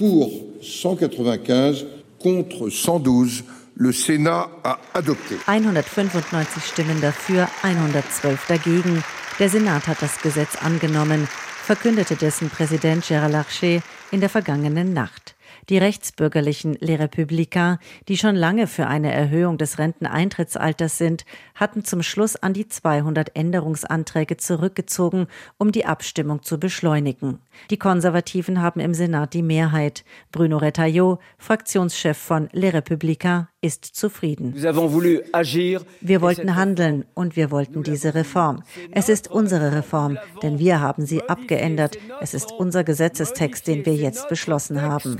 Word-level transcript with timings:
Pour 0.00 0.30
195 0.62 1.84
contre 2.18 2.70
112 2.70 3.44
Le 3.76 3.92
Sénat 3.92 4.48
a 4.64 4.78
adopté. 4.94 5.36
195 5.46 6.64
Stimmen 6.64 6.98
dafür, 7.02 7.46
112 7.62 8.46
dagegen. 8.48 9.04
Der 9.38 9.50
Senat 9.50 9.86
hat 9.88 10.00
das 10.00 10.18
Gesetz 10.22 10.56
angenommen, 10.56 11.28
verkündete 11.66 12.16
dessen 12.16 12.48
Präsident 12.48 13.04
Gérard 13.04 13.28
Larcher 13.28 13.82
in 14.10 14.20
der 14.20 14.30
vergangenen 14.30 14.94
Nacht. 14.94 15.29
Die 15.70 15.78
rechtsbürgerlichen 15.78 16.76
Les 16.80 16.98
Républicains, 16.98 17.78
die 18.08 18.16
schon 18.16 18.34
lange 18.34 18.66
für 18.66 18.88
eine 18.88 19.12
Erhöhung 19.12 19.56
des 19.56 19.78
Renteneintrittsalters 19.78 20.98
sind, 20.98 21.24
hatten 21.54 21.84
zum 21.84 22.02
Schluss 22.02 22.34
an 22.34 22.52
die 22.52 22.66
200 22.66 23.36
Änderungsanträge 23.36 24.36
zurückgezogen, 24.36 25.28
um 25.58 25.70
die 25.70 25.86
Abstimmung 25.86 26.42
zu 26.42 26.58
beschleunigen. 26.58 27.38
Die 27.70 27.78
Konservativen 27.78 28.60
haben 28.60 28.80
im 28.80 28.94
Senat 28.94 29.32
die 29.32 29.42
Mehrheit. 29.42 30.04
Bruno 30.32 30.56
Retailleau, 30.56 31.20
Fraktionschef 31.38 32.18
von 32.18 32.48
Les 32.50 32.74
Républicains, 32.74 33.46
ist 33.62 33.84
zufrieden. 33.84 34.54
Wir 34.54 36.20
wollten 36.22 36.54
handeln 36.56 37.04
und 37.14 37.36
wir 37.36 37.50
wollten 37.50 37.82
diese 37.82 38.14
Reform. 38.14 38.62
Es 38.90 39.10
ist 39.10 39.30
unsere 39.30 39.74
Reform, 39.74 40.18
denn 40.42 40.58
wir 40.58 40.80
haben 40.80 41.04
sie 41.04 41.22
abgeändert. 41.28 41.98
Es 42.22 42.32
ist 42.32 42.52
unser 42.52 42.84
Gesetzestext, 42.84 43.66
den 43.66 43.84
wir 43.84 43.94
jetzt 43.94 44.28
beschlossen 44.28 44.80
haben. 44.80 45.16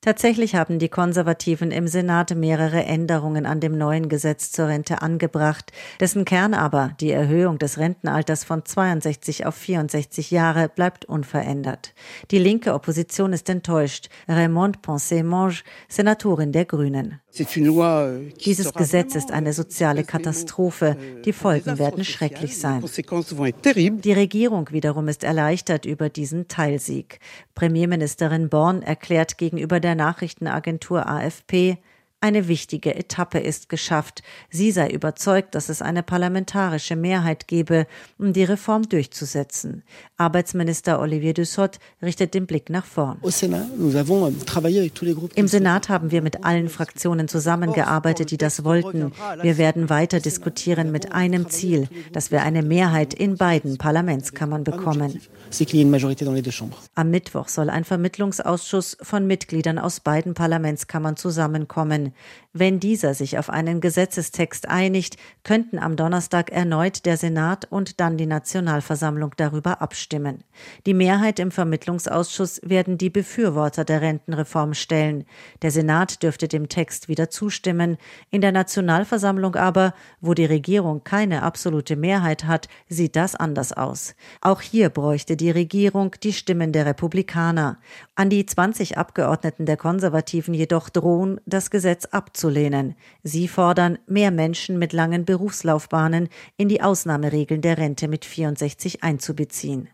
Tatsächlich 0.00 0.54
haben 0.54 0.78
die 0.78 0.88
Konservativen 0.88 1.70
im 1.72 1.88
Senat 1.88 2.34
mehrere 2.34 2.84
Änderungen 2.84 3.44
an 3.44 3.60
dem 3.60 3.76
neuen 3.76 4.08
Gesetz 4.08 4.50
zur 4.50 4.68
Rente 4.68 5.02
angebracht, 5.02 5.72
dessen 6.00 6.24
Kern 6.24 6.54
aber, 6.54 6.92
die 7.00 7.10
Erhöhung 7.10 7.58
des 7.58 7.78
Rentenalters 7.78 8.44
von 8.44 8.64
62 8.64 9.44
auf 9.44 9.54
64 9.56 10.30
Jahre, 10.30 10.70
bleibt 10.70 11.04
unverändert. 11.04 11.92
Die 12.30 12.38
linke 12.38 12.72
Opposition 12.72 13.34
ist 13.34 13.50
enttäuscht. 13.50 14.08
Raymond 14.26 14.80
Poncet-Monge, 14.80 15.56
Senatorin 15.88 16.52
der 16.52 16.64
Grünen. 16.64 17.20
Euh, 17.38 18.30
Dieses 18.44 18.72
Gesetz 18.72 19.14
ist 19.14 19.30
eine 19.30 19.52
soziale 19.52 20.04
Katastrophe. 20.04 20.96
Die 21.24 21.32
Folgen 21.32 21.78
werden 21.78 22.04
schrecklich 22.04 22.58
sein. 22.58 22.82
Die 22.82 24.12
Regierung 24.12 24.70
wiederum 24.70 25.08
ist 25.08 25.24
erleichtert 25.24 25.84
über 25.84 26.08
diesen 26.08 26.48
Teilsieg. 26.48 27.18
Premierministerin 27.54 28.48
Born 28.48 28.82
erklärt 28.82 29.38
gegenüber 29.38 29.80
der 29.80 29.94
Nachrichtenagentur 29.94 31.06
AFP, 31.06 31.78
eine 32.20 32.48
wichtige 32.48 32.94
Etappe 32.94 33.38
ist 33.38 33.68
geschafft. 33.68 34.22
Sie 34.50 34.70
sei 34.72 34.88
überzeugt, 34.88 35.54
dass 35.54 35.68
es 35.68 35.82
eine 35.82 36.02
parlamentarische 36.02 36.96
Mehrheit 36.96 37.46
gebe, 37.46 37.86
um 38.18 38.32
die 38.32 38.44
Reform 38.44 38.88
durchzusetzen. 38.88 39.82
Arbeitsminister 40.16 40.98
Olivier 40.98 41.34
Dussopt 41.34 41.78
richtet 42.02 42.32
den 42.32 42.46
Blick 42.46 42.70
nach 42.70 42.86
vorn. 42.86 43.18
Im 45.34 45.48
Senat 45.48 45.88
haben 45.88 46.10
wir 46.10 46.22
mit 46.22 46.44
allen 46.44 46.68
Fraktionen 46.70 47.28
zusammengearbeitet, 47.28 48.30
die 48.30 48.38
das 48.38 48.64
wollten. 48.64 49.12
Wir 49.42 49.58
werden 49.58 49.90
weiter 49.90 50.18
diskutieren 50.18 50.90
mit 50.90 51.12
einem 51.12 51.50
Ziel, 51.50 51.88
dass 52.12 52.30
wir 52.30 52.42
eine 52.42 52.62
Mehrheit 52.62 53.12
in 53.12 53.36
beiden 53.36 53.76
Parlamentskammern 53.76 54.64
bekommen. 54.64 55.20
Am 56.94 57.10
Mittwoch 57.10 57.48
soll 57.48 57.70
ein 57.70 57.84
Vermittlungsausschuss 57.84 58.96
von 59.02 59.26
Mitgliedern 59.26 59.78
aus 59.78 60.00
beiden 60.00 60.34
Parlamentskammern 60.34 61.16
zusammenkommen. 61.16 62.14
Wenn 62.52 62.80
dieser 62.80 63.12
sich 63.12 63.38
auf 63.38 63.50
einen 63.50 63.80
Gesetzestext 63.80 64.68
einigt, 64.68 65.16
könnten 65.44 65.78
am 65.78 65.96
Donnerstag 65.96 66.50
erneut 66.50 67.04
der 67.04 67.18
Senat 67.18 67.66
und 67.70 68.00
dann 68.00 68.16
die 68.16 68.24
Nationalversammlung 68.24 69.32
darüber 69.36 69.82
abstimmen. 69.82 70.42
Die 70.86 70.94
Mehrheit 70.94 71.38
im 71.38 71.50
Vermittlungsausschuss 71.50 72.60
werden 72.64 72.96
die 72.96 73.10
Befürworter 73.10 73.84
der 73.84 74.00
Rentenreform 74.00 74.72
stellen. 74.72 75.26
Der 75.60 75.70
Senat 75.70 76.22
dürfte 76.22 76.48
dem 76.48 76.68
Text 76.68 77.08
wieder 77.08 77.28
zustimmen. 77.28 77.98
In 78.30 78.40
der 78.40 78.52
Nationalversammlung 78.52 79.54
aber, 79.56 79.92
wo 80.20 80.32
die 80.32 80.46
Regierung 80.46 81.04
keine 81.04 81.42
absolute 81.42 81.96
Mehrheit 81.96 82.44
hat, 82.44 82.68
sieht 82.88 83.16
das 83.16 83.34
anders 83.34 83.72
aus. 83.72 84.14
Auch 84.40 84.60
hier 84.60 84.88
bräuchte 84.88 85.36
die 85.36 85.50
Regierung 85.50 86.14
die 86.22 86.32
Stimmen 86.32 86.72
der 86.72 86.86
Republikaner. 86.86 87.78
An 88.14 88.30
die 88.30 88.46
20 88.46 88.96
Abgeordneten 88.96 89.66
der 89.66 89.76
Konservativen 89.76 90.54
jedoch 90.54 90.88
drohen, 90.88 91.40
das 91.46 91.70
Gesetz 91.70 91.95
abzulehnen. 92.04 92.94
Sie 93.22 93.48
fordern, 93.48 93.98
mehr 94.06 94.30
Menschen 94.30 94.78
mit 94.78 94.92
langen 94.92 95.24
Berufslaufbahnen 95.24 96.28
in 96.58 96.68
die 96.68 96.82
Ausnahmeregeln 96.82 97.62
der 97.62 97.78
Rente 97.78 98.08
mit 98.08 98.26
64 98.26 99.02
einzubeziehen. 99.02 99.88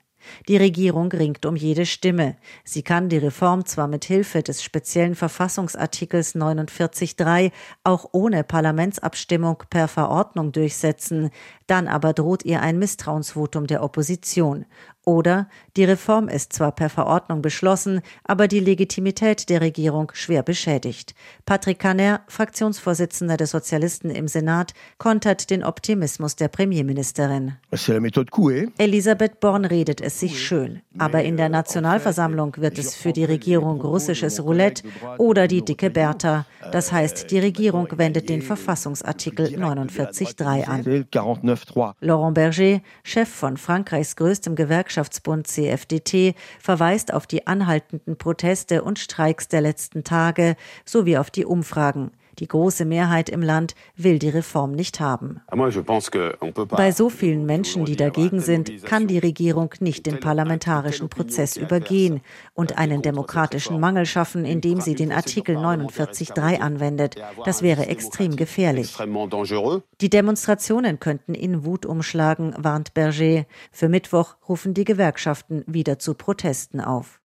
Die 0.49 0.57
Regierung 0.57 1.11
ringt 1.11 1.47
um 1.47 1.57
jede 1.57 1.87
Stimme. 1.87 2.37
Sie 2.65 2.83
kann 2.83 3.09
die 3.09 3.19
Reform 3.19 3.65
zwar 3.65 3.89
mit 3.89 4.05
Hilfe 4.05 4.43
des 4.43 4.63
speziellen 4.63 5.15
Verfassungsartikels 5.15 6.35
49.3 6.35 7.53
auch 7.85 8.09
ohne 8.13 8.45
Parlamentsabstimmung 8.45 9.65
per 9.71 9.89
Verordnung 9.89 10.53
durchsetzen, 10.53 11.31
dann 11.67 11.89
aber 11.89 12.13
droht 12.13 12.45
ihr 12.45 12.61
ein 12.61 12.79
Misstrauensvotum 12.79 13.67
der 13.67 13.83
Opposition. 13.83 14.67
Oder 15.05 15.49
die 15.77 15.83
Reform 15.83 16.29
ist 16.29 16.53
zwar 16.53 16.71
per 16.71 16.89
Verordnung 16.89 17.43
beschlossen, 17.43 18.03
aber 18.23 18.47
die 18.47 18.61
Legitimität 18.61 19.49
der 19.49 19.61
Regierung 19.61 20.13
schwer 20.15 20.45
beschädigt. 20.45 21.17
Patrick 21.45 21.81
Caner, 21.81 22.21
Fraktionsvorsitzender 22.29 23.37
der 23.37 23.49
Sozialisten 23.49 24.11
im 24.11 24.29
Senat, 24.29 24.75
kontert 24.99 25.51
den 25.51 25.65
Optimismus 25.65 26.37
der 26.37 26.47
Premierministerin. 26.47 27.55
Elisabeth 28.79 29.41
Born 29.41 29.65
redet 29.65 30.01
es 30.01 30.21
sich 30.21 30.41
schön, 30.41 30.83
aber 30.97 31.25
in 31.25 31.37
der 31.37 31.49
Nationalversammlung 31.49 32.57
wird 32.59 32.79
es 32.79 32.95
für 32.95 33.13
die 33.13 33.25
Regierung 33.25 33.81
russisches 33.81 34.41
Roulette 34.45 34.85
oder 35.19 35.49
die 35.49 35.65
dicke 35.65 35.91
Bertha. 35.91 36.47
Das 36.71 36.93
heißt, 36.93 37.29
die 37.33 37.41
Regierung 37.41 37.89
wendet 37.97 38.29
den 38.29 38.41
Verfassungsartikel 38.43 39.47
49.3 39.57 40.65
an. 40.65 41.07
Laurent 42.01 42.35
Berger, 42.35 42.81
Chef 43.03 43.29
von 43.29 43.57
Frankreichs 43.57 44.15
größtem 44.15 44.55
Gewerkschaft 44.55 44.92
Gewerkschaftsbund 44.93 45.47
CFDT 45.47 46.35
verweist 46.61 47.15
auf 47.15 47.27
die 47.27 47.47
anhaltenden 47.47 48.19
Proteste 48.19 48.83
und 48.83 48.99
Streiks 48.99 49.49
der 49.49 49.63
letzten 49.63 50.05
Tage 50.05 50.57
sowie 50.85 51.17
auf 51.17 51.31
die 51.31 51.47
Umfragen. 51.47 52.11
Die 52.39 52.49
große 52.49 52.85
Mehrheit 52.85 53.29
im 53.29 53.43
Land 53.43 53.75
will 53.97 54.19
die 54.19 54.29
Reform 54.29 54.73
nicht 54.73 55.01
haben. 55.01 55.41
Bei 56.69 56.93
so 56.93 57.09
vielen 57.11 57.47
Menschen, 57.47 57.85
die 57.85 57.97
dagegen 57.97 58.41
sind, 58.41 58.85
kann 58.85 59.07
die 59.07 59.19
Regierung 59.19 59.75
nicht 59.81 60.07
den 60.07 60.21
parlamentarischen 60.21 61.09
Prozess 61.09 61.57
übergehen 61.57 62.21
und 62.55 62.79
einen 62.79 63.03
demokratischen 63.03 63.81
Mangel 63.81 64.07
schaffen, 64.07 64.45
indem 64.45 64.81
sie 64.81 64.95
den 64.95 65.13
Artikel 65.13 65.57
49.3 65.57 66.61
anwendet. 66.61 67.17
Das 67.45 67.63
wäre 67.63 67.87
extrem 67.87 68.37
gefährlich. 68.37 68.97
Die 70.01 70.11
Demonstrationen 70.11 71.01
könnten 71.01 71.35
in 71.35 71.65
Wut 71.65 71.87
umschlagen, 71.87 72.55
warnt 72.59 72.95
Berger. 72.95 73.45
Für 73.71 73.89
Mittwoch 73.89 74.37
rufen 74.49 74.75
die 74.75 74.85
Gewerkschaften 74.85 75.65
wieder 75.67 75.99
zu 75.99 76.15
Protesten 76.15 76.81
auf. 76.81 77.22